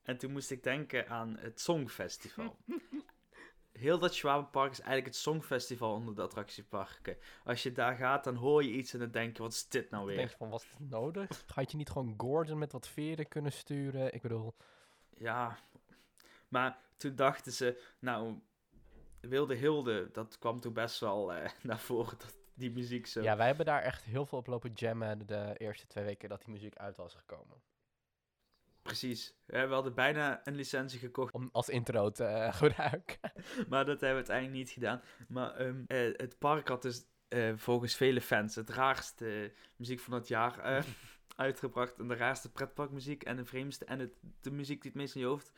[0.02, 2.56] En toen moest ik denken aan het Songfestival.
[3.72, 7.16] Heel dat Schwabenpark is eigenlijk het Songfestival onder de attractieparken.
[7.44, 9.90] Als je daar gaat, dan hoor je iets en dan denk je, wat is dit
[9.90, 10.30] nou Dan denk weer?
[10.30, 11.44] je van, was het nodig?
[11.54, 14.14] Had je niet gewoon Gordon met wat veren kunnen sturen?
[14.14, 14.54] Ik bedoel,
[15.16, 15.58] Ja,
[16.48, 18.38] maar toen dachten ze, nou,
[19.20, 23.22] Wilde Hilde, dat kwam toen best wel eh, naar voren, dat, die muziek zo.
[23.22, 26.42] ja, wij hebben daar echt heel veel op lopen jammen de eerste twee weken dat
[26.44, 27.56] die muziek uit was gekomen.
[28.82, 29.34] Precies.
[29.46, 33.18] We hadden bijna een licentie gekocht Om als intro te eh, gebruiken.
[33.68, 35.02] Maar dat hebben we uiteindelijk niet gedaan.
[35.28, 37.08] Maar ehm, eh, het park had dus
[37.54, 40.84] volgens vele fans het raarste muziek van het jaar
[41.36, 41.98] uitgebracht.
[41.98, 43.84] En de raarste pretparkmuziek en de vreemdste.
[43.84, 45.52] En het, de muziek die het meest in je hoofd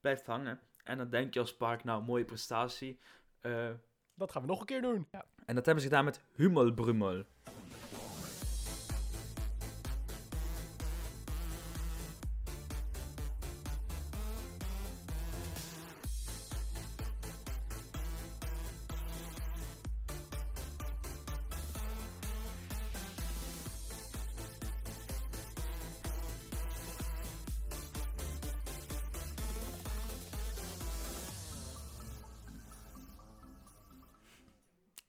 [0.00, 0.60] blijft hangen.
[0.82, 2.98] En dan denk je als park, nou, mooie prestatie.
[3.40, 3.68] Eh,
[4.14, 5.06] Dat gaan we nog een keer doen.
[5.12, 5.24] Ja.
[5.46, 7.24] En dat hebben ze gedaan met Hummelbrummel.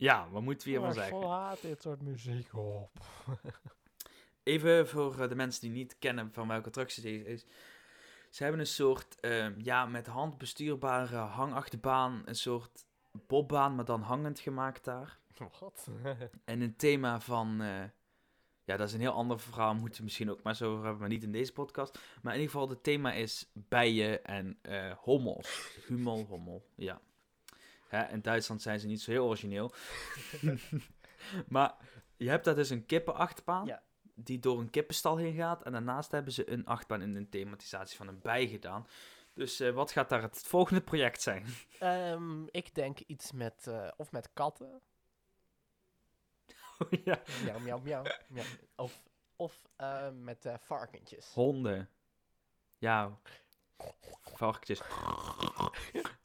[0.04, 1.28] Ja, wat moeten we hiervan zeggen?
[1.30, 2.89] haat dit soort muziek op.
[4.43, 7.45] Even voor eh, de mensen die niet kennen van welke attractie deze is.
[8.30, 12.22] Ze hebben een soort, ehm, ja, met hand bestuurbare hangachterbaan.
[12.26, 15.20] Een soort bobbaan, maar dan hangend gemaakt daar.
[15.60, 15.88] Wat?
[16.45, 17.84] En een thema van, eh,
[18.64, 19.76] ja, dat is een heel ander verhaal.
[19.76, 21.99] Moeten we misschien ook maar zo over hebben, maar niet in deze podcast.
[22.22, 25.78] Maar in ieder geval, het thema is bijen en eh, hommels.
[25.88, 27.01] Hummel, hommel, ja.
[27.94, 29.74] Hè, in Duitsland zijn ze niet zo heel origineel.
[31.48, 31.76] maar
[32.18, 33.66] je hebt daar dus een kippenachtbaan.
[33.66, 33.84] Ja.
[34.16, 35.64] Die door een kippenstal heen gaat.
[35.64, 38.88] En daarnaast hebben ze een achtbaan in een thematisatie van een bij gedaan.
[39.34, 41.46] Dus eh, wat gaat daar het volgende project zijn?
[41.80, 44.82] Ehm, ik denk iets met, eh, of met katten.
[47.04, 47.22] ja.
[47.44, 48.46] Miauw, miauw, miauw.
[48.76, 49.04] Of,
[49.36, 51.34] of eh, met varkentjes.
[51.34, 51.89] Honden.
[52.78, 53.20] Ja.
[54.34, 54.82] Varkentjes.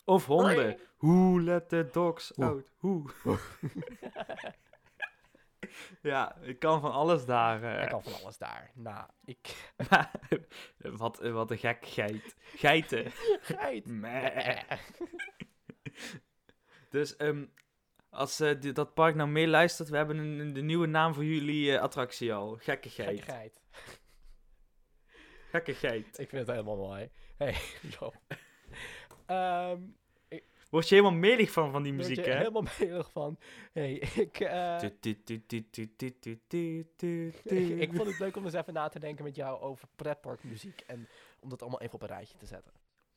[0.05, 0.79] Of honden.
[0.99, 2.45] Who let the dogs Hoe.
[2.45, 2.71] out?
[2.77, 3.11] Hoe?
[6.03, 7.63] ja, ik kan van alles daar.
[7.63, 7.83] eh.
[7.83, 8.71] Ik kan van alles daar.
[8.75, 9.73] Nou, ik...
[11.03, 12.37] wat, wat een gek geit.
[12.41, 13.11] Geiten.
[13.41, 13.87] Geit.
[16.91, 17.45] Dus ehm,
[18.11, 21.25] als eh, die- dat park nou meeluistert, we hebben een, een- de nieuwe naam voor
[21.25, 22.57] jullie eh, attractie al.
[22.61, 23.09] Gekke geit.
[23.09, 23.61] Gekkigheid.
[25.51, 26.07] Gekke geit.
[26.19, 27.11] Ik vind het helemaal mooi.
[27.39, 27.55] Hey,
[27.99, 28.13] zo.
[29.27, 29.81] Ehm,
[30.71, 32.37] word je helemaal melig van, van die muziek, hè?
[32.37, 33.39] helemaal melig van.
[33.73, 34.39] Hey, ik,
[37.81, 40.81] ik, vond het leuk om eens even na te denken met jou over pretparkmuziek.
[40.87, 41.09] En
[41.41, 42.73] om dat allemaal even op een rijtje te zetten.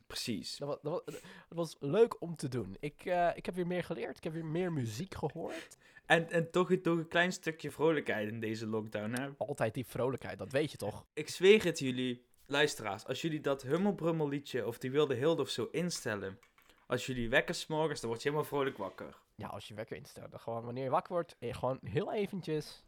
[0.08, 0.58] Precies.
[0.58, 2.78] Dat was, dat was, was leuk om te doen.
[2.80, 4.18] Ik, eh, ik heb weer meer geleerd.
[4.18, 5.78] Ik heb weer meer muziek gehoord.
[6.06, 9.30] En, en toch, toch een klein stukje vrolijkheid in deze lockdown, hè?
[9.38, 11.06] Altijd die vrolijkheid, dat weet je toch?
[11.14, 13.06] Ik zweer het jullie luisteraars.
[13.06, 16.40] Als jullie dat Hummelbrummel liedje of die Wilde Hilde of zo instellen.
[16.88, 19.18] Als jullie wekken 's morgens, dan word je helemaal vrolijk wakker.
[19.36, 20.32] Ja, als je wekker instelt.
[20.32, 22.84] Dan gewoon wanneer je wakker wordt, eh, gewoon heel eventjes.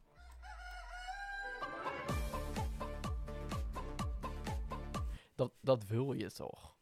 [5.36, 6.76] Dat, dat wil je toch?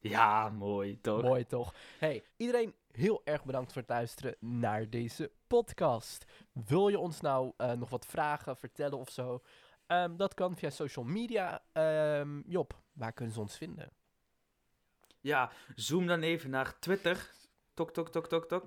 [0.00, 1.22] Ja, mooi, toch?
[1.22, 1.74] Mooi toch?
[1.98, 6.24] Hey, iedereen heel erg bedankt voor het luisteren naar deze podcast.
[6.52, 9.42] Wil je ons nou eh, nog wat vragen, vertellen of zo?
[9.92, 11.62] Ehm, dat kan via social media.
[11.72, 13.92] Ehm, Job, waar kunnen ze ons vinden?
[15.20, 17.30] Ja, zoom dan even naar Twitter.
[17.74, 18.66] Tok, tok, tok, tok, tok.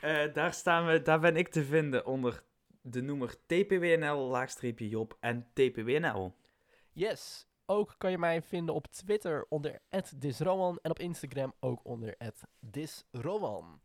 [0.00, 2.42] Eh, daar, staan we, daar ben ik te vinden onder
[2.80, 6.34] de noemer TPWNL, laagstreepje Job en TPWNL.
[6.92, 9.80] Yes, ook kan je mij vinden op Twitter onder
[10.16, 12.16] @disrowan en op Instagram ook onder
[12.60, 13.80] @disrowan.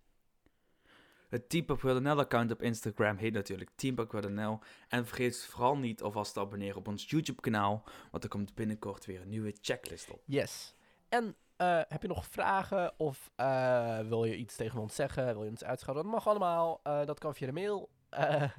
[1.31, 4.59] Het Teampark.nl account op Instagram heet natuurlijk Teampark.nl.
[4.87, 9.05] En vergeet vooral niet alvast te abonneren op ons YouTube kanaal, want er komt binnenkort
[9.05, 10.21] weer een nieuwe checklist op.
[10.25, 10.75] Yes.
[11.09, 15.25] En eh, heb je nog vragen of eh, wil je iets tegen ons zeggen?
[15.25, 16.03] Wil je ons uitschouwen?
[16.05, 16.79] Dat mag allemaal.
[16.83, 17.89] Eh, dat kan via de mail.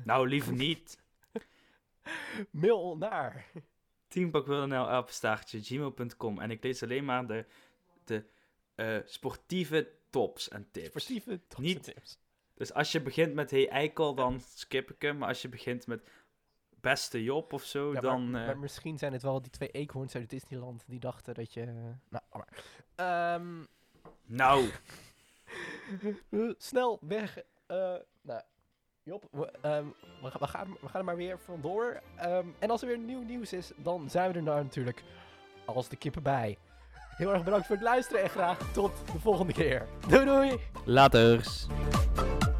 [0.05, 0.99] Nou, liever niet.
[2.51, 3.47] mail naar.
[4.09, 6.41] Teampark.nl, apenstaartje, gmail.com.
[6.41, 7.47] En ik lees alleen maar de,
[8.05, 8.25] de
[9.05, 10.89] sportieve tops en tips.
[10.89, 12.20] Sportieve tips en tips.
[12.55, 15.18] Dus als je begint met hey eikel, dan skip ik hem.
[15.18, 16.09] Maar als je begint met
[16.80, 18.30] beste Job of zo, Ja, dan...
[18.30, 21.53] maar, eh, maar misschien zijn het wel die twee eekhoorns uit Disneyland die dachten dat
[21.55, 21.64] je...
[22.09, 22.48] Nou, maar.
[22.94, 23.64] Ehm,
[24.26, 24.70] Nou,
[26.30, 27.38] eh, snel weg.
[27.66, 28.40] eh, nou,
[29.05, 29.86] Job, we, ehm,
[30.22, 32.00] we, gaan- we, gaan, we gaan er maar weer vandoor.
[32.16, 35.03] Ehm, en als er weer nieuw nieuws is, dan zijn we er nou natuurlijk
[35.64, 36.59] als de kippen bij.
[37.16, 39.86] Heel erg bedankt voor het luisteren en graag tot de volgende keer.
[40.09, 40.59] Doei doei!
[40.84, 41.66] laters.
[42.15, 42.51] Thank you.